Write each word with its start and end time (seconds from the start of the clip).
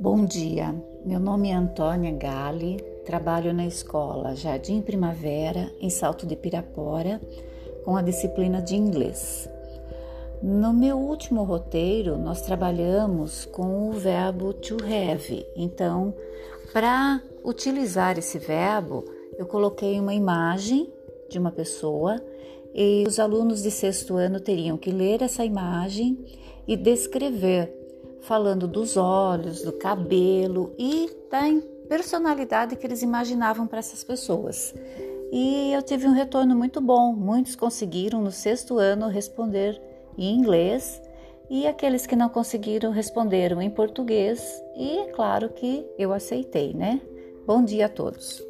Bom 0.00 0.24
dia, 0.24 0.72
meu 1.04 1.18
nome 1.18 1.48
é 1.48 1.54
Antônia 1.54 2.12
Gali, 2.12 2.76
trabalho 3.04 3.52
na 3.52 3.66
escola 3.66 4.36
Jardim 4.36 4.80
Primavera, 4.80 5.72
em 5.80 5.90
Salto 5.90 6.24
de 6.24 6.36
Pirapora, 6.36 7.20
com 7.84 7.96
a 7.96 8.02
disciplina 8.02 8.62
de 8.62 8.76
inglês. 8.76 9.50
No 10.40 10.72
meu 10.72 10.96
último 10.96 11.42
roteiro, 11.42 12.16
nós 12.16 12.42
trabalhamos 12.42 13.44
com 13.46 13.90
o 13.90 13.92
verbo 13.94 14.52
to 14.52 14.76
have. 14.84 15.44
Então, 15.56 16.14
para 16.72 17.20
utilizar 17.44 18.16
esse 18.16 18.38
verbo, 18.38 19.04
eu 19.36 19.46
coloquei 19.46 19.98
uma 19.98 20.14
imagem 20.14 20.88
de 21.28 21.40
uma 21.40 21.50
pessoa 21.50 22.22
e 22.72 23.02
os 23.04 23.18
alunos 23.18 23.64
de 23.64 23.70
sexto 23.72 24.14
ano 24.14 24.38
teriam 24.38 24.76
que 24.76 24.92
ler 24.92 25.22
essa 25.22 25.44
imagem 25.44 26.24
e 26.68 26.76
descrever 26.76 27.77
falando 28.22 28.66
dos 28.66 28.96
olhos, 28.96 29.62
do 29.62 29.72
cabelo 29.72 30.74
e 30.78 31.10
da 31.30 31.42
personalidade 31.88 32.76
que 32.76 32.86
eles 32.86 33.02
imaginavam 33.02 33.66
para 33.66 33.78
essas 33.78 34.04
pessoas. 34.04 34.74
E 35.32 35.72
eu 35.72 35.82
tive 35.82 36.06
um 36.06 36.12
retorno 36.12 36.56
muito 36.56 36.80
bom. 36.80 37.12
Muitos 37.12 37.54
conseguiram 37.54 38.22
no 38.22 38.30
sexto 38.30 38.78
ano 38.78 39.08
responder 39.08 39.80
em 40.16 40.34
inglês 40.34 41.00
e 41.50 41.66
aqueles 41.66 42.06
que 42.06 42.16
não 42.16 42.28
conseguiram 42.28 42.90
responderam 42.90 43.60
em 43.60 43.70
português. 43.70 44.62
E 44.76 44.98
é 44.98 45.06
claro 45.06 45.48
que 45.50 45.86
eu 45.98 46.12
aceitei, 46.12 46.74
né? 46.74 47.00
Bom 47.46 47.64
dia 47.64 47.86
a 47.86 47.88
todos. 47.88 48.47